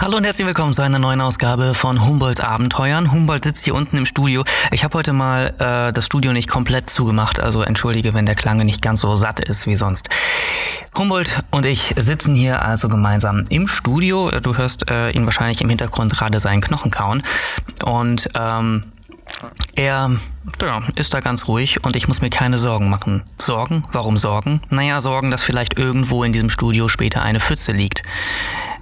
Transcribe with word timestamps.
Hallo 0.00 0.16
und 0.16 0.22
herzlich 0.22 0.46
willkommen 0.46 0.72
zu 0.72 0.80
einer 0.80 1.00
neuen 1.00 1.20
Ausgabe 1.20 1.74
von 1.74 2.06
Humboldt 2.06 2.40
Abenteuern. 2.40 3.10
Humboldt 3.10 3.44
sitzt 3.44 3.64
hier 3.64 3.74
unten 3.74 3.96
im 3.96 4.06
Studio. 4.06 4.44
Ich 4.70 4.84
habe 4.84 4.96
heute 4.96 5.12
mal 5.12 5.54
äh, 5.58 5.92
das 5.92 6.06
Studio 6.06 6.32
nicht 6.32 6.48
komplett 6.48 6.88
zugemacht, 6.88 7.40
also 7.40 7.62
entschuldige, 7.62 8.14
wenn 8.14 8.24
der 8.24 8.36
Klang 8.36 8.58
nicht 8.58 8.80
ganz 8.80 9.00
so 9.00 9.16
satt 9.16 9.40
ist 9.40 9.66
wie 9.66 9.74
sonst. 9.74 10.08
Humboldt 10.96 11.42
und 11.50 11.66
ich 11.66 11.96
sitzen 11.98 12.36
hier 12.36 12.62
also 12.62 12.88
gemeinsam 12.88 13.44
im 13.48 13.66
Studio. 13.66 14.30
Du 14.40 14.56
hörst 14.56 14.88
äh, 14.88 15.10
ihn 15.10 15.24
wahrscheinlich 15.24 15.60
im 15.62 15.68
Hintergrund 15.68 16.12
gerade 16.12 16.38
seinen 16.38 16.60
Knochen 16.60 16.92
kauen. 16.92 17.24
Und 17.84 18.28
ähm, 18.36 18.84
er 19.74 20.12
ja, 20.62 20.82
ist 20.94 21.12
da 21.12 21.18
ganz 21.18 21.48
ruhig 21.48 21.84
und 21.84 21.96
ich 21.96 22.06
muss 22.06 22.20
mir 22.20 22.30
keine 22.30 22.58
Sorgen 22.58 22.88
machen. 22.88 23.24
Sorgen? 23.36 23.82
Warum 23.90 24.16
Sorgen? 24.16 24.60
Naja, 24.70 25.00
Sorgen, 25.00 25.32
dass 25.32 25.42
vielleicht 25.42 25.76
irgendwo 25.76 26.22
in 26.22 26.32
diesem 26.32 26.50
Studio 26.50 26.86
später 26.86 27.20
eine 27.22 27.40
Pfütze 27.40 27.72
liegt 27.72 28.04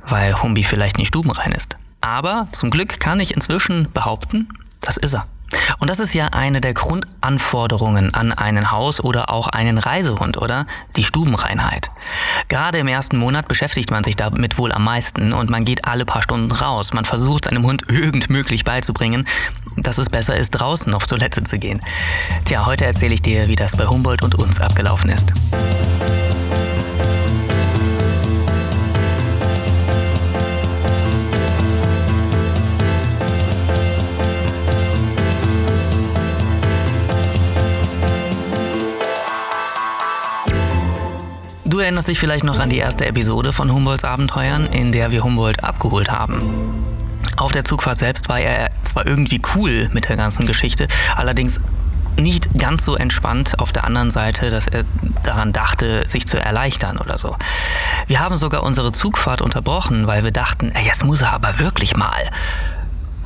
weil 0.08 0.42
Humbi 0.42 0.64
vielleicht 0.64 0.98
nicht 0.98 1.08
stubenrein 1.08 1.52
ist. 1.52 1.76
Aber 2.00 2.46
zum 2.52 2.70
Glück 2.70 3.00
kann 3.00 3.20
ich 3.20 3.34
inzwischen 3.34 3.90
behaupten, 3.92 4.48
das 4.80 4.96
ist 4.96 5.14
er. 5.14 5.26
Und 5.78 5.90
das 5.90 6.00
ist 6.00 6.12
ja 6.14 6.26
eine 6.28 6.60
der 6.60 6.74
Grundanforderungen 6.74 8.12
an 8.14 8.32
einen 8.32 8.70
Haus- 8.70 9.00
oder 9.00 9.30
auch 9.30 9.48
einen 9.48 9.78
Reisehund, 9.78 10.36
oder? 10.36 10.66
Die 10.96 11.04
Stubenreinheit. 11.04 11.90
Gerade 12.48 12.78
im 12.78 12.88
ersten 12.88 13.16
Monat 13.16 13.48
beschäftigt 13.48 13.90
man 13.90 14.04
sich 14.04 14.16
damit 14.16 14.58
wohl 14.58 14.72
am 14.72 14.84
meisten 14.84 15.32
und 15.32 15.50
man 15.50 15.64
geht 15.64 15.84
alle 15.84 16.04
paar 16.04 16.22
Stunden 16.22 16.50
raus. 16.50 16.92
Man 16.92 17.04
versucht 17.04 17.44
seinem 17.44 17.64
Hund 17.64 17.82
irgendmöglich 17.88 18.64
beizubringen, 18.64 19.26
dass 19.76 19.98
es 19.98 20.10
besser 20.10 20.36
ist, 20.36 20.50
draußen 20.50 20.92
auf 20.94 21.06
Toilette 21.06 21.42
zu 21.44 21.58
gehen. 21.58 21.80
Tja, 22.44 22.66
heute 22.66 22.84
erzähle 22.84 23.14
ich 23.14 23.22
dir, 23.22 23.48
wie 23.48 23.56
das 23.56 23.76
bei 23.76 23.86
Humboldt 23.86 24.22
und 24.22 24.34
uns 24.34 24.60
abgelaufen 24.60 25.10
ist. 25.10 25.32
Du 41.76 41.80
erinnerst 41.80 42.08
dich 42.08 42.18
vielleicht 42.18 42.42
noch 42.42 42.58
an 42.58 42.70
die 42.70 42.78
erste 42.78 43.04
Episode 43.04 43.52
von 43.52 43.70
Humboldts 43.70 44.02
Abenteuern, 44.02 44.64
in 44.64 44.92
der 44.92 45.10
wir 45.10 45.22
Humboldt 45.22 45.62
abgeholt 45.62 46.08
haben. 46.08 46.72
Auf 47.36 47.52
der 47.52 47.66
Zugfahrt 47.66 47.98
selbst 47.98 48.30
war 48.30 48.40
er 48.40 48.70
zwar 48.82 49.06
irgendwie 49.06 49.42
cool 49.54 49.90
mit 49.92 50.08
der 50.08 50.16
ganzen 50.16 50.46
Geschichte, 50.46 50.88
allerdings 51.16 51.60
nicht 52.16 52.48
ganz 52.58 52.82
so 52.86 52.96
entspannt 52.96 53.58
auf 53.58 53.72
der 53.72 53.84
anderen 53.84 54.08
Seite, 54.08 54.48
dass 54.48 54.66
er 54.68 54.86
daran 55.22 55.52
dachte, 55.52 56.08
sich 56.08 56.26
zu 56.26 56.40
erleichtern 56.40 56.96
oder 56.96 57.18
so. 57.18 57.36
Wir 58.06 58.20
haben 58.20 58.38
sogar 58.38 58.62
unsere 58.62 58.90
Zugfahrt 58.90 59.42
unterbrochen, 59.42 60.06
weil 60.06 60.24
wir 60.24 60.32
dachten, 60.32 60.72
ey, 60.74 60.86
jetzt 60.86 61.04
muss 61.04 61.20
er 61.20 61.34
aber 61.34 61.58
wirklich 61.58 61.94
mal. 61.94 62.30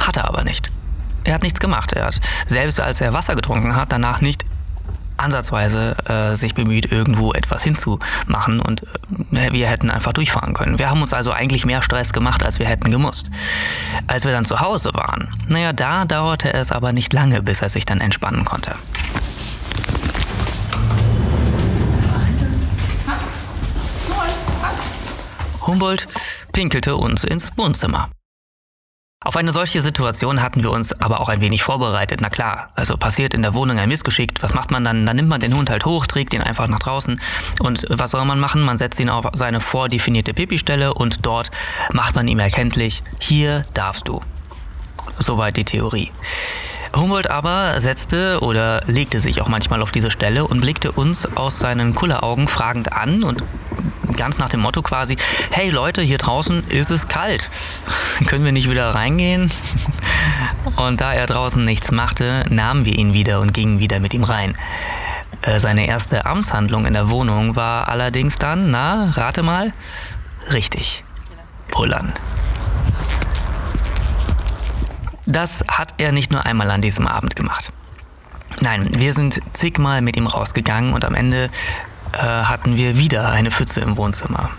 Hat 0.01 0.17
er 0.17 0.27
aber 0.27 0.43
nicht. 0.43 0.73
Er 1.23 1.35
hat 1.35 1.43
nichts 1.43 1.61
gemacht. 1.61 1.93
Er 1.93 2.07
hat, 2.07 2.21
selbst 2.49 2.81
als 2.81 3.01
er 3.01 3.13
Wasser 3.13 3.37
getrunken 3.37 3.77
hat, 3.77 3.93
danach 3.93 4.21
nicht 4.21 4.45
ansatzweise 5.21 5.97
äh, 6.07 6.37
sich 6.37 6.55
bemüht, 6.55 6.91
irgendwo 6.91 7.33
etwas 7.33 7.63
hinzumachen 7.63 8.61
und 8.61 8.83
äh, 9.33 9.53
wir 9.53 9.69
hätten 9.69 9.91
einfach 9.91 10.13
durchfahren 10.13 10.55
können. 10.55 10.79
Wir 10.79 10.91
haben 10.91 11.03
uns 11.03 11.13
also 11.13 11.33
eigentlich 11.33 11.65
mehr 11.65 11.83
Stress 11.83 12.13
gemacht, 12.13 12.43
als 12.43 12.59
wir 12.59 12.67
hätten 12.67 12.91
gemusst. 12.91 13.31
Als 14.07 14.25
wir 14.25 14.33
dann 14.33 14.45
zu 14.45 14.61
Hause 14.61 14.91
waren, 14.95 15.35
naja, 15.49 15.73
da 15.73 16.05
dauerte 16.05 16.53
es 16.53 16.73
aber 16.73 16.93
nicht 16.93 17.13
lange, 17.13 17.43
bis 17.43 17.63
er 17.63 17.69
sich 17.69 17.85
dann 17.85 18.01
entspannen 18.01 18.45
konnte. 18.45 18.75
Humboldt 25.67 26.09
pinkelte 26.53 26.97
uns 26.97 27.23
ins 27.23 27.57
Wohnzimmer. 27.57 28.11
Auf 29.23 29.37
eine 29.37 29.53
solche 29.53 29.83
Situation 29.83 30.41
hatten 30.41 30.63
wir 30.63 30.71
uns 30.71 30.99
aber 30.99 31.21
auch 31.21 31.29
ein 31.29 31.43
wenig 31.43 31.63
vorbereitet. 31.63 32.21
Na 32.23 32.31
klar, 32.31 32.71
also 32.75 32.97
passiert 32.97 33.35
in 33.35 33.43
der 33.43 33.53
Wohnung 33.53 33.79
ein 33.79 33.91
Missgeschick. 33.91 34.33
Was 34.41 34.55
macht 34.55 34.71
man 34.71 34.83
dann? 34.83 35.05
Dann 35.05 35.15
nimmt 35.15 35.29
man 35.29 35.43
den 35.43 35.55
Hund 35.55 35.69
halt 35.69 35.85
hoch, 35.85 36.07
trägt 36.07 36.33
ihn 36.33 36.41
einfach 36.41 36.69
nach 36.69 36.79
draußen. 36.79 37.21
Und 37.59 37.85
was 37.91 38.13
soll 38.13 38.25
man 38.25 38.41
machen? 38.41 38.63
Man 38.63 38.79
setzt 38.79 38.99
ihn 38.99 39.11
auf 39.11 39.27
seine 39.35 39.61
vordefinierte 39.61 40.33
Pipi-Stelle 40.33 40.95
und 40.95 41.27
dort 41.27 41.51
macht 41.93 42.17
man 42.17 42.29
ihm 42.29 42.39
erkenntlich, 42.39 43.03
hier 43.19 43.67
darfst 43.75 44.09
du. 44.09 44.23
Soweit 45.19 45.59
die 45.59 45.67
Theorie. 45.67 46.11
Humboldt 46.95 47.31
aber 47.31 47.81
setzte 47.81 48.41
oder 48.41 48.83
legte 48.87 49.21
sich 49.21 49.41
auch 49.41 49.49
manchmal 49.49 49.83
auf 49.83 49.93
diese 49.93 50.11
Stelle 50.11 50.47
und 50.47 50.61
blickte 50.61 50.93
uns 50.93 51.27
aus 51.37 51.59
seinen 51.59 51.95
Kulleraugen 51.95 52.49
fragend 52.49 52.93
an 52.93 53.23
und 53.23 53.43
ganz 54.17 54.39
nach 54.39 54.49
dem 54.49 54.61
Motto 54.61 54.83
quasi, 54.83 55.17
hey 55.51 55.71
Leute, 55.71 56.03
hier 56.03 56.19
draußen 56.19 56.67
ist 56.69 56.91
es 56.91 57.09
kalt. 57.09 57.51
Können 58.27 58.45
wir 58.45 58.53
nicht 58.53 58.69
wieder 58.69 58.95
reingehen? 58.95 59.51
Und 60.77 61.01
da 61.01 61.15
er 61.15 61.27
draußen 61.27 61.65
nichts 61.65 61.91
machte, 61.91 62.45
nahmen 62.51 62.85
wir 62.85 62.95
ihn 62.95 63.15
wieder 63.15 63.41
und 63.41 63.55
gingen 63.55 63.81
wieder 63.81 63.99
mit 63.99 64.13
ihm 64.13 64.25
rein. 64.25 64.57
Äh, 65.43 65.59
seine 65.59 65.87
erste 65.87 66.27
Amtshandlung 66.27 66.85
in 66.85 66.93
der 66.93 67.09
Wohnung 67.09 67.57
war 67.57 67.89
allerdings 67.89 68.39
dann, 68.39 68.71
na, 68.71 69.11
rate 69.15 69.43
mal, 69.43 69.73
richtig, 70.53 71.03
pullern. 71.71 72.13
Das 75.31 75.65
hat 75.69 75.95
er 75.99 76.11
nicht 76.11 76.33
nur 76.33 76.45
einmal 76.45 76.69
an 76.73 76.83
diesem 76.83 77.07
Abend 77.07 77.37
gemacht. 77.37 77.73
Nein, 78.63 78.91
wir 78.97 79.13
sind 79.13 79.41
zigmal 79.53 80.03
mit 80.03 80.17
ihm 80.17 80.27
rausgegangen 80.27 80.93
und 80.93 81.05
am 81.05 81.15
Ende 81.15 81.51
äh, 82.13 82.19
hatten 82.19 82.77
wir 82.77 82.99
wieder 82.99 83.31
eine 83.31 83.53
Pfütze 83.53 83.81
im 83.81 83.97
Wohnzimmer. 83.97 84.51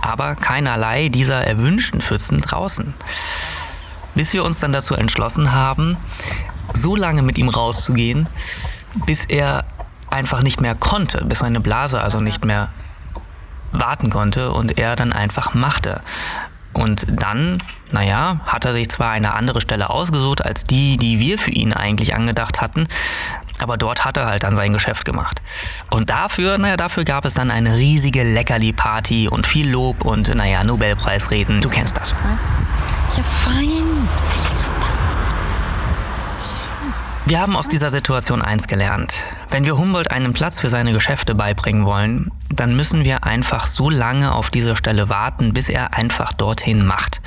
Aber 0.00 0.36
keinerlei 0.36 1.08
dieser 1.08 1.44
erwünschten 1.44 2.00
Pfützen 2.00 2.40
draußen. 2.40 2.94
Bis 4.14 4.32
wir 4.32 4.44
uns 4.44 4.60
dann 4.60 4.72
dazu 4.72 4.94
entschlossen 4.94 5.52
haben, 5.52 5.96
so 6.72 6.94
lange 6.94 7.22
mit 7.22 7.36
ihm 7.36 7.48
rauszugehen, 7.48 8.28
bis 9.06 9.24
er 9.24 9.64
einfach 10.08 10.42
nicht 10.42 10.60
mehr 10.60 10.76
konnte, 10.76 11.24
bis 11.24 11.40
seine 11.40 11.58
Blase 11.58 12.00
also 12.00 12.20
nicht 12.20 12.44
mehr 12.44 12.68
warten 13.72 14.08
konnte 14.08 14.52
und 14.52 14.78
er 14.78 14.94
dann 14.94 15.12
einfach 15.12 15.54
machte. 15.54 16.00
Und 16.72 17.06
dann, 17.08 17.58
naja, 17.90 18.40
hat 18.46 18.64
er 18.64 18.72
sich 18.72 18.88
zwar 18.88 19.10
eine 19.10 19.34
andere 19.34 19.60
Stelle 19.60 19.90
ausgesucht 19.90 20.44
als 20.44 20.64
die, 20.64 20.96
die 20.96 21.20
wir 21.20 21.38
für 21.38 21.50
ihn 21.50 21.72
eigentlich 21.72 22.14
angedacht 22.14 22.60
hatten, 22.60 22.88
aber 23.60 23.76
dort 23.76 24.04
hat 24.04 24.16
er 24.16 24.26
halt 24.26 24.42
dann 24.42 24.56
sein 24.56 24.72
Geschäft 24.72 25.04
gemacht. 25.04 25.42
Und 25.90 26.10
dafür, 26.10 26.58
naja, 26.58 26.76
dafür 26.76 27.04
gab 27.04 27.24
es 27.24 27.34
dann 27.34 27.50
eine 27.50 27.76
riesige 27.76 28.24
Leckerli-Party 28.24 29.28
und 29.28 29.46
viel 29.46 29.70
Lob 29.70 30.04
und, 30.04 30.34
naja, 30.34 30.64
Nobelpreisreden. 30.64 31.60
Du 31.60 31.68
kennst 31.68 31.96
das. 31.96 32.14
Ja, 33.16 33.22
fein. 33.22 34.08
Super. 34.48 35.01
Wir 37.24 37.40
haben 37.40 37.56
aus 37.56 37.68
dieser 37.68 37.90
Situation 37.90 38.42
eins 38.42 38.66
gelernt. 38.66 39.14
Wenn 39.48 39.64
wir 39.64 39.78
Humboldt 39.78 40.10
einen 40.10 40.32
Platz 40.32 40.58
für 40.58 40.70
seine 40.70 40.92
Geschäfte 40.92 41.34
beibringen 41.34 41.86
wollen, 41.86 42.30
dann 42.50 42.74
müssen 42.74 43.04
wir 43.04 43.24
einfach 43.24 43.66
so 43.66 43.90
lange 43.90 44.32
auf 44.32 44.50
dieser 44.50 44.76
Stelle 44.76 45.08
warten, 45.08 45.54
bis 45.54 45.68
er 45.68 45.94
einfach 45.94 46.32
dorthin 46.32 46.84
macht 46.84 47.20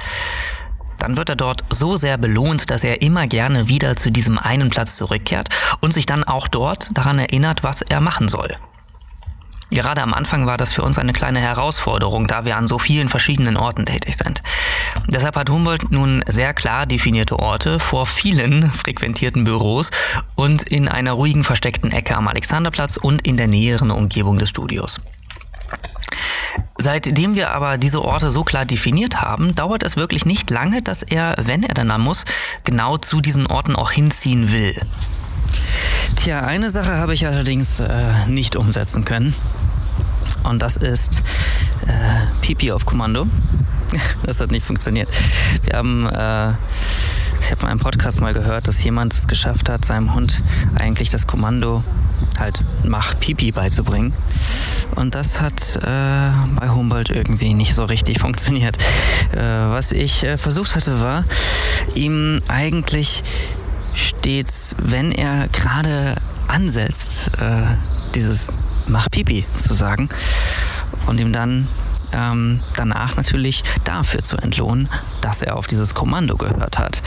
dann 1.06 1.18
wird 1.18 1.30
er 1.30 1.36
dort 1.36 1.64
so 1.70 1.96
sehr 1.98 2.18
belohnt, 2.18 2.72
dass 2.72 2.84
er 2.84 3.02
immer 3.02 3.28
gerne 3.28 3.68
wieder 3.68 3.96
zu 3.96 4.12
diesem 4.12 4.40
einen 4.40 4.70
Platz 4.70 4.96
zurückkehrt 4.96 5.50
und 5.80 5.94
sich 5.94 6.06
dann 6.06 6.24
auch 6.24 6.48
dort 6.48 6.90
daran 6.94 7.20
erinnert, 7.20 7.64
was 7.64 7.82
er 7.82 8.02
machen 8.02 8.28
soll. 8.28 8.56
Gerade 9.72 10.02
am 10.02 10.14
Anfang 10.14 10.46
war 10.46 10.58
das 10.58 10.74
für 10.74 10.84
uns 10.84 10.98
eine 10.98 11.12
kleine 11.12 11.40
Herausforderung, 11.40 12.28
da 12.28 12.46
wir 12.46 12.56
an 12.56 12.68
so 12.68 12.80
vielen 12.80 13.10
verschiedenen 13.10 13.58
Orten 13.58 13.86
tätig 13.86 14.16
sind. 14.16 14.42
Deshalb 15.08 15.36
hat 15.36 15.50
Humboldt 15.50 15.92
nun 15.92 16.24
sehr 16.28 16.54
klar 16.54 16.86
definierte 16.86 17.40
Orte 17.40 17.80
vor 17.80 18.06
vielen 18.06 18.70
frequentierten 18.72 19.44
Büros 19.44 19.92
und 20.36 20.64
in 20.64 20.88
einer 20.88 21.14
ruhigen 21.14 21.44
versteckten 21.44 21.92
Ecke 21.92 22.16
am 22.16 22.28
Alexanderplatz 22.28 22.98
und 22.98 23.26
in 23.26 23.38
der 23.38 23.48
näheren 23.48 23.92
Umgebung 23.92 24.38
des 24.38 24.50
Studios. 24.50 25.02
Seitdem 26.78 27.36
wir 27.36 27.52
aber 27.52 27.78
diese 27.78 28.04
Orte 28.04 28.30
so 28.30 28.44
klar 28.44 28.66
definiert 28.66 29.22
haben, 29.22 29.56
dauert 29.56 29.84
es 29.84 29.96
wirklich 29.96 30.26
nicht 30.26 30.50
lange, 30.50 30.82
dass 30.82 31.04
er, 31.04 31.36
wenn 31.38 31.64
er 31.64 31.74
dann 31.74 32.02
muss, 32.02 32.26
genau 32.64 32.98
zu 32.98 33.22
diesen 33.22 33.48
Orten 33.48 33.76
auch 33.76 33.92
hinziehen 33.92 34.52
will. 34.52 34.76
Tja, 36.16 36.42
eine 36.42 36.70
Sache 36.70 36.98
habe 36.98 37.14
ich 37.14 37.26
allerdings 37.28 37.80
äh, 37.80 38.14
nicht 38.28 38.56
umsetzen 38.56 39.06
können. 39.06 39.34
Und 40.44 40.62
das 40.62 40.78
ist 40.78 41.24
äh, 41.88 42.42
Pipi 42.42 42.72
auf 42.72 42.86
Kommando. 42.86 43.28
das 44.24 44.40
hat 44.40 44.52
nicht 44.52 44.66
funktioniert. 44.66 45.10
Wir 45.64 45.78
haben, 45.78 46.06
äh, 46.08 46.54
ich 47.42 47.52
habe 47.52 47.62
in 47.62 47.68
einem 47.68 47.80
Podcast 47.80 48.22
mal 48.22 48.34
gehört, 48.34 48.68
dass 48.68 48.84
jemand 48.84 49.14
es 49.14 49.28
geschafft 49.28 49.70
hat, 49.70 49.86
seinem 49.86 50.14
Hund 50.14 50.42
eigentlich 50.76 51.10
das 51.10 51.28
Kommando 51.28 51.84
halt 52.40 52.62
mach 52.84 53.20
Pipi 53.20 53.52
beizubringen. 53.52 54.14
Und 54.96 55.16
das 55.16 55.42
hat 55.42 55.76
äh, 55.78 56.32
bei 56.60 56.70
Humboldt 56.70 57.10
irgendwie 57.10 57.54
nicht 57.54 57.74
so 57.74 57.86
richtig 57.86 58.20
funktioniert. 58.22 58.78
Äh, 59.34 59.40
was 59.40 59.92
ich 59.92 60.24
äh, 60.24 60.38
versucht 60.38 60.76
hatte, 60.76 61.02
war, 61.02 61.24
ihm 61.94 62.42
eigentlich 62.48 63.24
stets, 63.94 64.76
wenn 64.78 65.12
er 65.12 65.48
gerade 65.50 66.16
ansetzt, 66.48 67.32
äh, 67.40 67.76
dieses 68.14 68.58
Mach 68.88 69.10
Pipi 69.10 69.46
zu 69.58 69.74
sagen 69.74 70.10
und 71.08 71.20
ihm 71.20 71.34
dann 71.34 71.68
ähm, 72.14 72.62
danach 72.76 73.16
natürlich 73.16 73.64
dafür 73.84 74.24
zu 74.24 74.38
entlohnen, 74.38 74.90
dass 75.22 75.42
er 75.42 75.56
auf 75.56 75.68
dieses 75.68 75.94
Kommando 75.94 76.38
gehört 76.38 76.78
hat. 76.78 77.02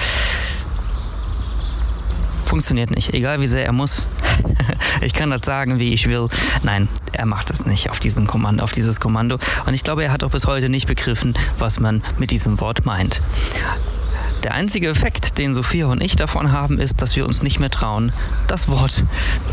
Funktioniert 2.44 2.90
nicht, 2.90 3.12
egal 3.12 3.40
wie 3.40 3.46
sehr 3.46 3.66
er 3.66 3.72
muss. 3.72 4.06
ich 5.02 5.12
kann 5.12 5.30
das 5.30 5.42
sagen, 5.44 5.78
wie 5.78 5.92
ich 5.92 6.08
will. 6.08 6.28
Nein, 6.62 6.88
er 7.12 7.26
macht 7.26 7.50
es 7.50 7.66
nicht 7.66 7.90
auf, 7.90 8.00
diesem 8.00 8.26
Kommando, 8.26 8.64
auf 8.64 8.72
dieses 8.72 9.00
Kommando. 9.00 9.38
Und 9.66 9.74
ich 9.74 9.84
glaube, 9.84 10.04
er 10.04 10.12
hat 10.12 10.24
auch 10.24 10.30
bis 10.30 10.46
heute 10.46 10.70
nicht 10.70 10.86
begriffen, 10.86 11.36
was 11.58 11.78
man 11.78 12.02
mit 12.18 12.30
diesem 12.30 12.58
Wort 12.60 12.86
meint. 12.86 13.20
Der 14.42 14.54
einzige 14.54 14.88
Effekt, 14.88 15.38
den 15.38 15.52
Sophia 15.52 15.86
und 15.86 16.00
ich 16.00 16.14
davon 16.14 16.52
haben, 16.52 16.78
ist, 16.78 17.02
dass 17.02 17.16
wir 17.16 17.26
uns 17.26 17.42
nicht 17.42 17.58
mehr 17.58 17.70
trauen, 17.70 18.12
das 18.46 18.68
Wort 18.68 19.02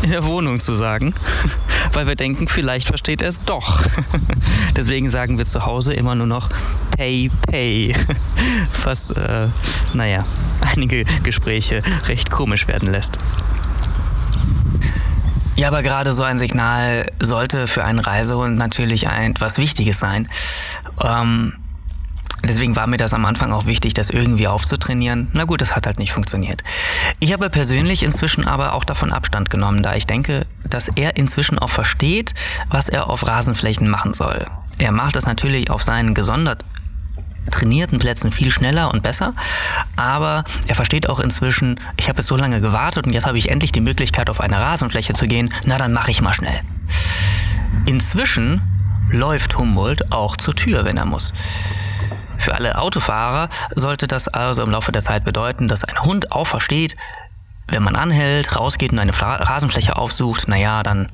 in 0.02 0.10
der 0.10 0.24
Wohnung 0.26 0.60
zu 0.60 0.74
sagen, 0.74 1.14
weil 1.92 2.06
wir 2.06 2.14
denken, 2.14 2.46
vielleicht 2.46 2.86
versteht 2.86 3.20
er 3.20 3.28
es 3.28 3.40
doch. 3.44 3.82
Deswegen 4.76 5.10
sagen 5.10 5.38
wir 5.38 5.44
zu 5.44 5.66
Hause 5.66 5.92
immer 5.92 6.14
nur 6.14 6.26
noch 6.26 6.50
Pay, 6.96 7.30
Pay, 7.48 7.96
was, 8.84 9.10
äh, 9.10 9.48
naja, 9.92 10.24
einige 10.60 11.04
Gespräche 11.24 11.82
recht 12.06 12.30
komisch 12.30 12.68
werden 12.68 12.90
lässt. 12.90 13.18
Ja, 15.56 15.68
aber 15.68 15.82
gerade 15.82 16.12
so 16.12 16.22
ein 16.22 16.38
Signal 16.38 17.10
sollte 17.18 17.66
für 17.66 17.82
einen 17.84 17.98
Reisehund 17.98 18.58
natürlich 18.58 19.06
etwas 19.06 19.56
Wichtiges 19.56 19.98
sein. 19.98 20.28
Ähm, 21.02 21.54
Deswegen 22.46 22.76
war 22.76 22.86
mir 22.86 22.96
das 22.96 23.14
am 23.14 23.24
Anfang 23.24 23.52
auch 23.52 23.66
wichtig, 23.66 23.94
das 23.94 24.10
irgendwie 24.10 24.48
aufzutrainieren. 24.48 25.28
Na 25.32 25.44
gut, 25.44 25.60
das 25.60 25.74
hat 25.74 25.86
halt 25.86 25.98
nicht 25.98 26.12
funktioniert. 26.12 26.62
Ich 27.20 27.32
habe 27.32 27.50
persönlich 27.50 28.02
inzwischen 28.02 28.46
aber 28.46 28.74
auch 28.74 28.84
davon 28.84 29.12
Abstand 29.12 29.50
genommen, 29.50 29.82
da 29.82 29.94
ich 29.94 30.06
denke, 30.06 30.46
dass 30.68 30.88
er 30.88 31.16
inzwischen 31.16 31.58
auch 31.58 31.70
versteht, 31.70 32.34
was 32.68 32.88
er 32.88 33.08
auf 33.08 33.26
Rasenflächen 33.26 33.88
machen 33.88 34.14
soll. 34.14 34.46
Er 34.78 34.92
macht 34.92 35.16
es 35.16 35.26
natürlich 35.26 35.70
auf 35.70 35.82
seinen 35.82 36.14
gesondert 36.14 36.64
trainierten 37.50 37.98
Plätzen 37.98 38.32
viel 38.32 38.50
schneller 38.50 38.92
und 38.92 39.02
besser, 39.02 39.32
aber 39.94 40.44
er 40.66 40.74
versteht 40.74 41.08
auch 41.08 41.20
inzwischen, 41.20 41.78
ich 41.96 42.08
habe 42.08 42.20
es 42.20 42.26
so 42.26 42.36
lange 42.36 42.60
gewartet 42.60 43.06
und 43.06 43.12
jetzt 43.12 43.26
habe 43.26 43.38
ich 43.38 43.50
endlich 43.50 43.72
die 43.72 43.80
Möglichkeit, 43.80 44.30
auf 44.30 44.40
eine 44.40 44.60
Rasenfläche 44.60 45.12
zu 45.12 45.26
gehen, 45.26 45.52
na 45.64 45.78
dann 45.78 45.92
mache 45.92 46.10
ich 46.10 46.22
mal 46.22 46.34
schnell. 46.34 46.60
Inzwischen 47.86 48.60
läuft 49.10 49.56
Humboldt 49.58 50.12
auch 50.12 50.36
zur 50.36 50.54
Tür, 50.54 50.84
wenn 50.84 50.96
er 50.96 51.06
muss. 51.06 51.32
Für 52.38 52.54
alle 52.54 52.78
Autofahrer 52.78 53.48
sollte 53.74 54.06
das 54.06 54.28
also 54.28 54.62
im 54.62 54.70
Laufe 54.70 54.92
der 54.92 55.02
Zeit 55.02 55.24
bedeuten, 55.24 55.68
dass 55.68 55.84
ein 55.84 56.02
Hund 56.02 56.32
auch 56.32 56.46
versteht, 56.46 56.96
wenn 57.68 57.82
man 57.82 57.96
anhält, 57.96 58.56
rausgeht 58.56 58.92
und 58.92 58.98
eine 58.98 59.12
Rasenfläche 59.20 59.96
aufsucht, 59.96 60.48
naja, 60.48 60.82
dann, 60.82 61.10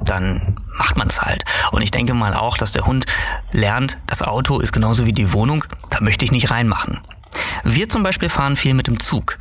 dann 0.00 0.56
macht 0.76 0.96
man 0.96 1.08
es 1.08 1.20
halt. 1.20 1.44
Und 1.70 1.82
ich 1.82 1.90
denke 1.90 2.14
mal 2.14 2.34
auch, 2.34 2.56
dass 2.56 2.72
der 2.72 2.86
Hund 2.86 3.06
lernt, 3.52 3.98
das 4.06 4.22
Auto 4.22 4.58
ist 4.58 4.72
genauso 4.72 5.06
wie 5.06 5.12
die 5.12 5.32
Wohnung, 5.32 5.64
da 5.90 6.00
möchte 6.00 6.24
ich 6.24 6.32
nicht 6.32 6.50
reinmachen. 6.50 7.00
Wir 7.62 7.88
zum 7.88 8.02
Beispiel 8.02 8.28
fahren 8.28 8.56
viel 8.56 8.74
mit 8.74 8.86
dem 8.86 8.98
Zug. 8.98 9.38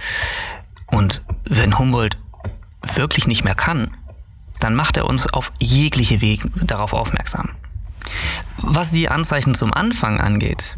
Und 0.87 1.21
wenn 1.45 1.79
Humboldt 1.79 2.17
wirklich 2.95 3.27
nicht 3.27 3.43
mehr 3.43 3.55
kann, 3.55 3.91
dann 4.59 4.75
macht 4.75 4.97
er 4.97 5.05
uns 5.05 5.31
auf 5.31 5.51
jegliche 5.59 6.21
Wege 6.21 6.49
darauf 6.61 6.93
aufmerksam. 6.93 7.49
Was 8.57 8.91
die 8.91 9.09
Anzeichen 9.09 9.55
zum 9.55 9.73
Anfang 9.73 10.19
angeht, 10.19 10.77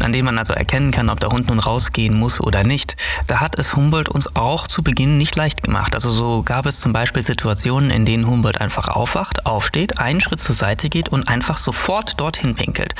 an 0.00 0.12
denen 0.12 0.26
man 0.26 0.38
also 0.38 0.52
erkennen 0.52 0.90
kann, 0.90 1.08
ob 1.08 1.20
der 1.20 1.30
Hund 1.30 1.48
nun 1.48 1.60
rausgehen 1.60 2.18
muss 2.18 2.40
oder 2.40 2.64
nicht, 2.64 2.96
da 3.26 3.40
hat 3.40 3.58
es 3.58 3.76
Humboldt 3.76 4.08
uns 4.08 4.34
auch 4.34 4.66
zu 4.66 4.82
Beginn 4.82 5.16
nicht 5.18 5.36
leicht 5.36 5.62
gemacht. 5.62 5.94
Also 5.94 6.10
so 6.10 6.42
gab 6.42 6.66
es 6.66 6.80
zum 6.80 6.92
Beispiel 6.92 7.22
Situationen, 7.22 7.90
in 7.90 8.04
denen 8.04 8.26
Humboldt 8.26 8.60
einfach 8.60 8.88
aufwacht, 8.88 9.46
aufsteht, 9.46 9.98
einen 9.98 10.20
Schritt 10.20 10.40
zur 10.40 10.54
Seite 10.54 10.88
geht 10.88 11.08
und 11.08 11.28
einfach 11.28 11.58
sofort 11.58 12.20
dorthin 12.20 12.54
pinkelt. 12.54 12.94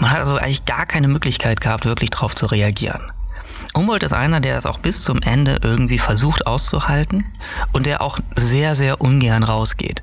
Man 0.00 0.10
hat 0.10 0.20
also 0.20 0.36
eigentlich 0.36 0.64
gar 0.64 0.86
keine 0.86 1.08
Möglichkeit 1.08 1.60
gehabt, 1.60 1.84
wirklich 1.84 2.10
darauf 2.10 2.34
zu 2.34 2.46
reagieren. 2.46 3.12
Humboldt 3.76 4.02
ist 4.02 4.12
einer, 4.12 4.40
der 4.40 4.58
es 4.58 4.66
auch 4.66 4.78
bis 4.78 5.02
zum 5.02 5.22
Ende 5.22 5.60
irgendwie 5.62 5.98
versucht 5.98 6.46
auszuhalten 6.46 7.24
und 7.72 7.86
der 7.86 8.00
auch 8.00 8.18
sehr, 8.34 8.74
sehr 8.74 9.00
ungern 9.00 9.44
rausgeht. 9.44 10.02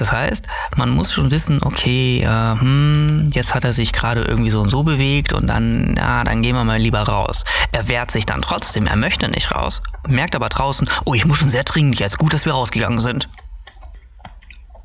Das 0.00 0.12
heißt, 0.12 0.46
man 0.76 0.88
muss 0.88 1.12
schon 1.12 1.30
wissen, 1.30 1.60
okay, 1.62 2.22
äh, 2.22 2.58
hm, 2.58 3.28
jetzt 3.32 3.54
hat 3.54 3.64
er 3.64 3.74
sich 3.74 3.92
gerade 3.92 4.22
irgendwie 4.22 4.50
so 4.50 4.62
und 4.62 4.70
so 4.70 4.82
bewegt 4.82 5.34
und 5.34 5.46
dann, 5.46 5.94
ja, 5.98 6.24
dann 6.24 6.40
gehen 6.40 6.56
wir 6.56 6.64
mal 6.64 6.78
lieber 6.78 7.02
raus. 7.02 7.44
Er 7.70 7.86
wehrt 7.88 8.10
sich 8.10 8.24
dann 8.24 8.40
trotzdem, 8.40 8.86
er 8.86 8.96
möchte 8.96 9.28
nicht 9.28 9.54
raus, 9.54 9.82
merkt 10.08 10.34
aber 10.34 10.48
draußen, 10.48 10.88
oh, 11.04 11.12
ich 11.12 11.26
muss 11.26 11.36
schon 11.36 11.50
sehr 11.50 11.64
dringend 11.64 11.98
jetzt, 11.98 12.16
gut, 12.16 12.32
dass 12.32 12.46
wir 12.46 12.52
rausgegangen 12.52 12.98
sind. 12.98 13.28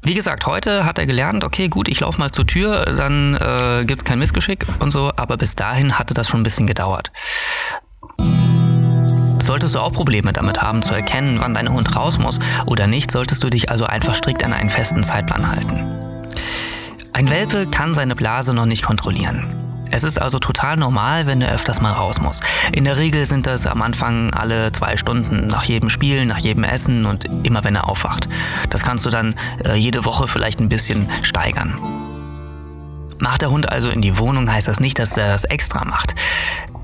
Wie 0.04 0.16
gesagt, 0.16 0.46
heute 0.46 0.86
hat 0.86 1.00
er 1.00 1.06
gelernt, 1.06 1.46
okay, 1.46 1.70
gut, 1.70 1.88
ich 1.88 2.02
laufe 2.02 2.20
mal 2.20 2.32
zur 2.32 2.46
Tür, 2.46 2.84
dann 2.86 3.36
äh, 3.36 3.86
gibt 3.86 4.02
es 4.02 4.06
kein 4.06 4.20
Missgeschick 4.20 4.66
und 4.80 4.92
so, 4.92 5.14
aber 5.16 5.38
bis 5.38 5.56
dahin 5.56 5.98
hatte 5.98 6.14
das 6.14 6.28
schon 6.28 6.42
ein 6.42 6.44
bisschen 6.44 6.68
gedauert. 6.68 7.12
Solltest 9.46 9.76
du 9.76 9.80
auch 9.80 9.92
Probleme 9.92 10.34
damit 10.34 10.64
haben 10.64 10.82
zu 10.82 10.92
erkennen, 10.96 11.40
wann 11.40 11.54
dein 11.54 11.72
Hund 11.72 11.96
raus 11.96 12.18
muss 12.18 12.40
oder 12.66 12.88
nicht, 12.88 13.12
solltest 13.12 13.44
du 13.44 13.50
dich 13.52 13.70
also 13.70 13.86
einfach 13.86 14.16
strikt 14.16 14.44
an 14.44 14.54
einen 14.54 14.72
festen 14.72 15.04
Zeitplan 15.04 15.48
halten. 15.48 15.86
Ein 17.14 17.30
Welpe 17.30 17.68
kann 17.68 17.94
seine 17.94 18.16
Blase 18.16 18.56
noch 18.56 18.66
nicht 18.66 18.82
kontrollieren. 18.82 19.46
Es 19.92 20.04
ist 20.04 20.20
also 20.20 20.40
total 20.40 20.78
normal, 20.78 21.28
wenn 21.28 21.44
er 21.44 21.54
öfters 21.54 21.80
mal 21.80 21.92
raus 21.92 22.20
muss. 22.20 22.40
In 22.72 22.86
der 22.86 22.98
Regel 22.98 23.28
sind 23.28 23.46
das 23.46 23.68
am 23.68 23.84
Anfang 23.84 24.34
alle 24.34 24.72
zwei 24.72 24.98
Stunden, 24.98 25.46
nach 25.46 25.66
jedem 25.66 25.92
Spiel, 25.92 26.26
nach 26.26 26.40
jedem 26.40 26.64
Essen 26.64 27.06
und 27.06 27.26
immer 27.44 27.64
wenn 27.64 27.76
er 27.76 27.88
aufwacht. 27.88 28.28
Das 28.72 28.82
kannst 28.82 29.06
du 29.06 29.12
dann 29.12 29.36
äh, 29.64 29.76
jede 29.76 30.06
Woche 30.06 30.28
vielleicht 30.28 30.60
ein 30.60 30.70
bisschen 30.70 31.08
steigern. 31.22 31.78
Macht 33.20 33.44
der 33.44 33.52
Hund 33.52 33.72
also 33.72 33.92
in 33.92 34.02
die 34.02 34.18
Wohnung, 34.18 34.52
heißt 34.52 34.68
das 34.68 34.80
nicht, 34.80 34.98
dass 34.98 35.16
er 35.16 35.28
das 35.28 35.44
extra 35.44 35.86
macht. 35.86 36.16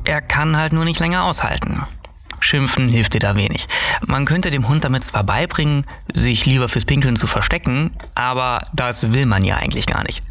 Er 0.04 0.22
kann 0.22 0.56
halt 0.56 0.74
nur 0.74 0.86
nicht 0.86 1.00
länger 1.00 1.24
aushalten. 1.24 1.81
Schimpfen 2.51 2.89
hilft 2.89 3.13
dir 3.13 3.21
da 3.21 3.38
wenig. 3.38 3.69
Man 4.06 4.25
könnte 4.25 4.50
dem 4.50 4.68
Hund 4.68 4.83
damit 4.83 5.06
zwar 5.06 5.24
beibringen, 5.24 5.86
sich 6.13 6.45
lieber 6.45 6.68
fürs 6.68 6.83
Pinkeln 6.83 7.15
zu 7.15 7.25
verstecken, 7.25 7.92
aber 8.13 8.62
das 8.74 9.13
will 9.13 9.25
man 9.25 9.45
ja 9.45 9.56
eigentlich 9.56 9.86
gar 9.86 10.03
nicht. 10.03 10.21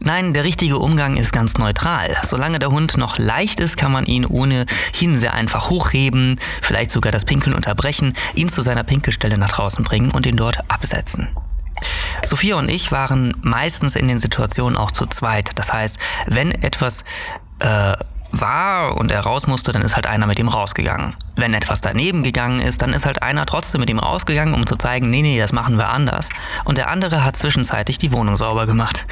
Nein, 0.00 0.34
der 0.34 0.42
richtige 0.42 0.78
Umgang 0.78 1.16
ist 1.16 1.32
ganz 1.32 1.58
neutral. 1.58 2.16
Solange 2.24 2.58
der 2.58 2.70
Hund 2.70 2.96
noch 2.96 3.18
leicht 3.18 3.60
ist, 3.60 3.76
kann 3.76 3.92
man 3.92 4.06
ihn 4.06 4.26
ohnehin 4.26 5.16
sehr 5.16 5.32
einfach 5.32 5.70
hochheben, 5.70 6.40
vielleicht 6.60 6.90
sogar 6.90 7.12
das 7.12 7.24
Pinkeln 7.24 7.54
unterbrechen, 7.54 8.14
ihn 8.34 8.48
zu 8.48 8.62
seiner 8.62 8.82
Pinkelstelle 8.82 9.38
nach 9.38 9.50
draußen 9.50 9.84
bringen 9.84 10.10
und 10.10 10.26
ihn 10.26 10.36
dort 10.36 10.58
absetzen. 10.68 11.28
Sophia 12.24 12.56
und 12.56 12.68
ich 12.68 12.90
waren 12.90 13.32
meistens 13.42 13.94
in 13.94 14.08
den 14.08 14.18
Situationen 14.18 14.76
auch 14.76 14.90
zu 14.90 15.06
zweit. 15.06 15.50
Das 15.54 15.72
heißt, 15.72 16.00
wenn 16.26 16.50
etwas 16.50 17.04
äh, 17.60 17.94
war 18.32 18.96
und 18.96 19.10
er 19.10 19.20
raus 19.20 19.46
musste, 19.46 19.72
dann 19.72 19.82
ist 19.82 19.96
halt 19.96 20.06
einer 20.06 20.26
mit 20.26 20.38
ihm 20.38 20.48
rausgegangen. 20.48 21.14
Wenn 21.36 21.54
etwas 21.54 21.80
daneben 21.80 22.22
gegangen 22.22 22.60
ist, 22.60 22.82
dann 22.82 22.92
ist 22.92 23.06
halt 23.06 23.22
einer 23.22 23.46
trotzdem 23.46 23.80
mit 23.80 23.90
ihm 23.90 23.98
rausgegangen, 23.98 24.54
um 24.54 24.66
zu 24.66 24.76
zeigen, 24.76 25.10
nee, 25.10 25.22
nee, 25.22 25.38
das 25.38 25.52
machen 25.52 25.76
wir 25.76 25.88
anders. 25.88 26.28
Und 26.64 26.78
der 26.78 26.88
andere 26.88 27.24
hat 27.24 27.36
zwischenzeitlich 27.36 27.98
die 27.98 28.12
Wohnung 28.12 28.36
sauber 28.36 28.66
gemacht. 28.66 29.06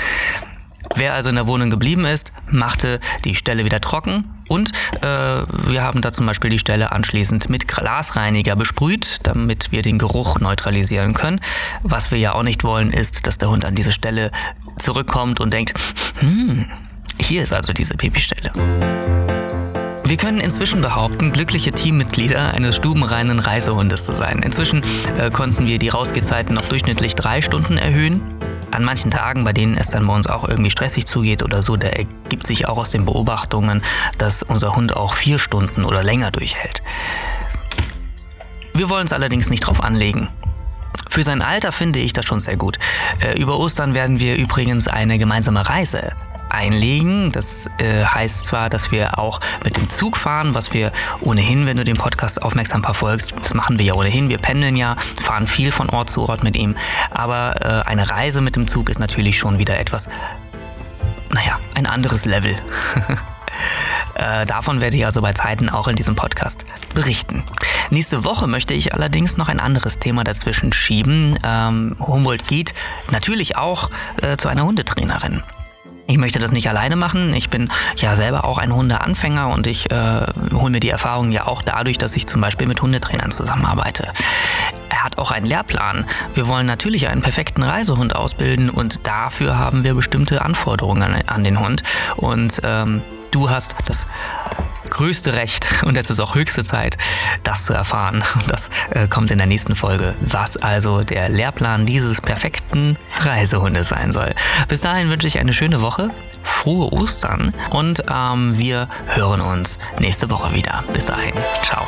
Wer 0.94 1.14
also 1.14 1.28
in 1.28 1.34
der 1.34 1.46
Wohnung 1.46 1.70
geblieben 1.70 2.04
ist, 2.04 2.32
machte 2.50 3.00
die 3.24 3.34
Stelle 3.34 3.64
wieder 3.64 3.80
trocken 3.80 4.24
und 4.48 4.72
äh, 5.02 5.06
wir 5.06 5.82
haben 5.82 6.00
da 6.00 6.12
zum 6.12 6.26
Beispiel 6.26 6.50
die 6.50 6.58
Stelle 6.58 6.92
anschließend 6.92 7.50
mit 7.50 7.68
Glasreiniger 7.68 8.56
besprüht, 8.56 9.18
damit 9.24 9.70
wir 9.70 9.82
den 9.82 9.98
Geruch 9.98 10.40
neutralisieren 10.40 11.14
können. 11.14 11.40
Was 11.82 12.10
wir 12.10 12.18
ja 12.18 12.32
auch 12.32 12.42
nicht 12.42 12.64
wollen, 12.64 12.90
ist, 12.90 13.26
dass 13.26 13.38
der 13.38 13.50
Hund 13.50 13.64
an 13.64 13.74
diese 13.74 13.92
Stelle 13.92 14.30
zurückkommt 14.78 15.40
und 15.40 15.52
denkt, 15.52 15.78
hm, 16.20 16.66
hier 17.20 17.42
ist 17.42 17.52
also 17.52 17.72
diese 17.72 17.96
Pipistelle. 17.96 18.52
Wir 20.08 20.16
können 20.16 20.40
inzwischen 20.40 20.80
behaupten, 20.80 21.32
glückliche 21.32 21.70
Teammitglieder 21.70 22.54
eines 22.54 22.76
stubenreinen 22.76 23.40
Reisehundes 23.40 24.04
zu 24.04 24.12
sein. 24.12 24.42
Inzwischen 24.42 24.82
äh, 25.18 25.30
konnten 25.30 25.66
wir 25.66 25.78
die 25.78 25.90
Rausgezeiten 25.90 26.56
auf 26.56 26.68
durchschnittlich 26.70 27.14
drei 27.14 27.42
Stunden 27.42 27.76
erhöhen. 27.76 28.22
An 28.70 28.84
manchen 28.84 29.10
Tagen, 29.10 29.44
bei 29.44 29.52
denen 29.52 29.76
es 29.76 29.90
dann 29.90 30.06
bei 30.06 30.14
uns 30.14 30.26
auch 30.26 30.48
irgendwie 30.48 30.70
stressig 30.70 31.06
zugeht 31.06 31.42
oder 31.42 31.62
so, 31.62 31.76
da 31.76 31.88
ergibt 31.88 32.46
sich 32.46 32.68
auch 32.68 32.78
aus 32.78 32.90
den 32.90 33.04
Beobachtungen, 33.04 33.82
dass 34.16 34.42
unser 34.42 34.76
Hund 34.76 34.96
auch 34.96 35.12
vier 35.12 35.38
Stunden 35.38 35.84
oder 35.84 36.02
länger 36.02 36.30
durchhält. 36.30 36.82
Wir 38.72 38.88
wollen 38.88 39.04
es 39.04 39.12
allerdings 39.12 39.50
nicht 39.50 39.66
drauf 39.66 39.82
anlegen. 39.82 40.28
Für 41.10 41.22
sein 41.22 41.42
Alter 41.42 41.70
finde 41.70 41.98
ich 41.98 42.14
das 42.14 42.24
schon 42.24 42.40
sehr 42.40 42.56
gut. 42.56 42.78
Äh, 43.20 43.38
über 43.38 43.58
Ostern 43.58 43.94
werden 43.94 44.20
wir 44.20 44.36
übrigens 44.36 44.88
eine 44.88 45.18
gemeinsame 45.18 45.68
Reise 45.68 46.12
einlegen. 46.50 47.32
Das 47.32 47.68
äh, 47.78 48.04
heißt 48.04 48.46
zwar, 48.46 48.68
dass 48.68 48.90
wir 48.90 49.18
auch 49.18 49.40
mit 49.64 49.76
dem 49.76 49.88
Zug 49.88 50.16
fahren, 50.16 50.54
was 50.54 50.72
wir 50.72 50.92
ohnehin, 51.20 51.66
wenn 51.66 51.76
du 51.76 51.84
den 51.84 51.96
Podcast 51.96 52.42
aufmerksam 52.42 52.82
verfolgst, 52.82 53.32
das 53.40 53.54
machen 53.54 53.78
wir 53.78 53.84
ja 53.84 53.94
ohnehin. 53.94 54.28
Wir 54.28 54.38
pendeln 54.38 54.76
ja, 54.76 54.96
fahren 55.22 55.46
viel 55.46 55.72
von 55.72 55.88
Ort 55.90 56.10
zu 56.10 56.28
Ort 56.28 56.42
mit 56.44 56.56
ihm. 56.56 56.76
Aber 57.10 57.60
äh, 57.60 57.88
eine 57.88 58.10
Reise 58.10 58.40
mit 58.40 58.56
dem 58.56 58.66
Zug 58.66 58.88
ist 58.88 58.98
natürlich 58.98 59.38
schon 59.38 59.58
wieder 59.58 59.78
etwas, 59.78 60.08
naja, 61.30 61.58
ein 61.74 61.86
anderes 61.86 62.24
Level. 62.24 62.56
Äh, 64.14 64.46
davon 64.46 64.80
werde 64.80 64.96
ich 64.96 65.06
also 65.06 65.22
bei 65.22 65.32
Zeiten 65.32 65.68
auch 65.68 65.86
in 65.86 65.94
diesem 65.94 66.16
Podcast 66.16 66.64
berichten. 66.92 67.44
Nächste 67.90 68.24
Woche 68.24 68.48
möchte 68.48 68.74
ich 68.74 68.92
allerdings 68.92 69.36
noch 69.36 69.48
ein 69.48 69.60
anderes 69.60 69.98
Thema 69.98 70.24
dazwischen 70.24 70.72
schieben. 70.72 71.38
Ähm, 71.44 71.96
Humboldt 72.00 72.48
geht 72.48 72.74
natürlich 73.12 73.56
auch 73.56 73.90
äh, 74.20 74.36
zu 74.36 74.48
einer 74.48 74.64
Hundetrainerin. 74.64 75.42
Ich 76.10 76.16
möchte 76.16 76.38
das 76.38 76.52
nicht 76.52 76.70
alleine 76.70 76.96
machen. 76.96 77.34
Ich 77.34 77.50
bin 77.50 77.68
ja 77.96 78.16
selber 78.16 78.46
auch 78.46 78.56
ein 78.56 78.74
Hundeanfänger 78.74 79.48
und 79.48 79.66
ich 79.66 79.90
äh, 79.90 80.22
hole 80.54 80.70
mir 80.70 80.80
die 80.80 80.88
Erfahrungen 80.88 81.32
ja 81.32 81.46
auch 81.46 81.60
dadurch, 81.60 81.98
dass 81.98 82.16
ich 82.16 82.26
zum 82.26 82.40
Beispiel 82.40 82.66
mit 82.66 82.80
Hundetrainern 82.80 83.30
zusammenarbeite. 83.30 84.10
Er 84.88 85.04
hat 85.04 85.18
auch 85.18 85.30
einen 85.30 85.44
Lehrplan. 85.44 86.06
Wir 86.32 86.48
wollen 86.48 86.64
natürlich 86.64 87.08
einen 87.08 87.20
perfekten 87.20 87.62
Reisehund 87.62 88.16
ausbilden 88.16 88.70
und 88.70 89.06
dafür 89.06 89.58
haben 89.58 89.84
wir 89.84 89.94
bestimmte 89.94 90.40
Anforderungen 90.40 91.02
an, 91.02 91.22
an 91.26 91.44
den 91.44 91.60
Hund. 91.60 91.82
Und 92.16 92.58
ähm, 92.64 93.02
du 93.30 93.50
hast 93.50 93.74
das 93.84 94.06
größte 94.98 95.34
Recht 95.34 95.84
und 95.84 95.96
jetzt 95.96 96.10
ist 96.10 96.18
auch 96.18 96.34
höchste 96.34 96.64
Zeit, 96.64 96.96
das 97.44 97.64
zu 97.64 97.72
erfahren. 97.72 98.24
Das 98.48 98.70
äh, 98.90 99.06
kommt 99.06 99.30
in 99.30 99.38
der 99.38 99.46
nächsten 99.46 99.76
Folge, 99.76 100.14
was 100.20 100.56
also 100.56 101.02
der 101.02 101.28
Lehrplan 101.28 101.86
dieses 101.86 102.20
perfekten 102.20 102.96
Reisehundes 103.20 103.88
sein 103.88 104.10
soll. 104.10 104.34
Bis 104.68 104.80
dahin 104.80 105.10
wünsche 105.10 105.26
ich 105.26 105.38
eine 105.38 105.52
schöne 105.52 105.82
Woche, 105.82 106.08
frohe 106.42 106.92
Ostern 106.92 107.52
und 107.70 108.02
ähm, 108.10 108.58
wir 108.58 108.88
hören 109.06 109.40
uns 109.40 109.78
nächste 110.00 110.30
Woche 110.30 110.54
wieder. 110.54 110.82
Bis 110.92 111.06
dahin, 111.06 111.34
ciao. 111.62 111.86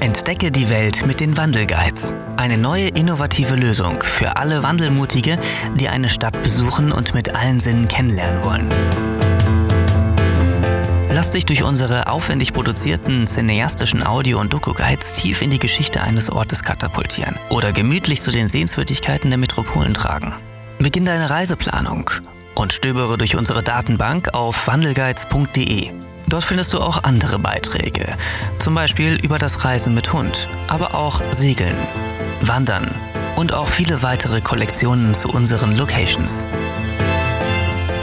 Entdecke 0.00 0.52
die 0.52 0.70
Welt 0.70 1.04
mit 1.06 1.18
den 1.20 1.36
Wandelguides. 1.36 2.14
Eine 2.36 2.58
neue 2.58 2.88
innovative 2.88 3.56
Lösung 3.56 4.02
für 4.02 4.36
alle 4.36 4.62
Wandelmutige, 4.62 5.38
die 5.76 5.88
eine 5.88 6.10
Stadt 6.10 6.40
besuchen 6.42 6.92
und 6.92 7.14
mit 7.14 7.34
allen 7.34 7.58
Sinnen 7.58 7.88
kennenlernen 7.88 8.44
wollen. 8.44 8.68
Lass 11.18 11.32
dich 11.32 11.46
durch 11.46 11.64
unsere 11.64 12.06
aufwendig 12.06 12.52
produzierten 12.52 13.26
cineastischen 13.26 14.06
Audio- 14.06 14.38
und 14.38 14.52
Doku-Guides 14.52 15.14
tief 15.14 15.42
in 15.42 15.50
die 15.50 15.58
Geschichte 15.58 16.00
eines 16.00 16.30
Ortes 16.30 16.62
katapultieren 16.62 17.34
oder 17.50 17.72
gemütlich 17.72 18.20
zu 18.22 18.30
den 18.30 18.46
Sehenswürdigkeiten 18.46 19.28
der 19.28 19.36
Metropolen 19.36 19.94
tragen. 19.94 20.32
Beginn 20.78 21.04
deine 21.04 21.28
Reiseplanung 21.28 22.08
und 22.54 22.72
stöbere 22.72 23.18
durch 23.18 23.34
unsere 23.34 23.64
Datenbank 23.64 24.32
auf 24.32 24.68
wandelguides.de. 24.68 25.90
Dort 26.28 26.44
findest 26.44 26.72
du 26.72 26.78
auch 26.78 27.02
andere 27.02 27.40
Beiträge, 27.40 28.16
zum 28.60 28.76
Beispiel 28.76 29.18
über 29.20 29.38
das 29.38 29.64
Reisen 29.64 29.94
mit 29.94 30.12
Hund, 30.12 30.48
aber 30.68 30.94
auch 30.94 31.20
Segeln, 31.32 31.76
Wandern 32.42 32.94
und 33.34 33.52
auch 33.52 33.66
viele 33.66 34.04
weitere 34.04 34.40
Kollektionen 34.40 35.14
zu 35.14 35.30
unseren 35.30 35.76
Locations. 35.76 36.46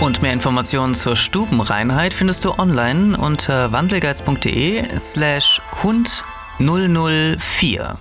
Und 0.05 0.21
mehr 0.21 0.33
Informationen 0.33 0.93
zur 0.93 1.15
Stubenreinheit 1.15 2.13
findest 2.13 2.45
du 2.45 2.51
online 2.59 3.17
unter 3.17 3.71
wandelgeiz.de 3.71 4.99
slash 4.99 5.59
Hund 5.81 6.23
004. 6.59 7.97